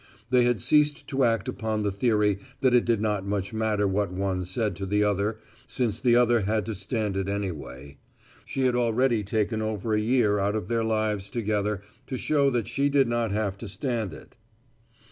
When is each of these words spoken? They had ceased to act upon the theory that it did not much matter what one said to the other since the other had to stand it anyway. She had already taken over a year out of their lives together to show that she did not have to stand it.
They 0.31 0.45
had 0.45 0.63
ceased 0.63 1.07
to 1.09 1.23
act 1.23 1.47
upon 1.47 1.83
the 1.83 1.91
theory 1.91 2.39
that 2.61 2.73
it 2.73 2.85
did 2.85 3.01
not 3.01 3.23
much 3.23 3.53
matter 3.53 3.87
what 3.87 4.11
one 4.11 4.45
said 4.45 4.75
to 4.77 4.87
the 4.87 5.03
other 5.03 5.37
since 5.67 5.99
the 5.99 6.15
other 6.15 6.41
had 6.41 6.65
to 6.65 6.73
stand 6.73 7.15
it 7.15 7.29
anyway. 7.29 7.99
She 8.43 8.61
had 8.65 8.75
already 8.75 9.21
taken 9.21 9.61
over 9.61 9.93
a 9.93 9.99
year 9.99 10.39
out 10.39 10.55
of 10.55 10.69
their 10.69 10.83
lives 10.83 11.29
together 11.29 11.81
to 12.07 12.17
show 12.17 12.49
that 12.49 12.67
she 12.67 12.89
did 12.89 13.07
not 13.07 13.31
have 13.31 13.59
to 13.59 13.67
stand 13.67 14.11
it. 14.11 14.35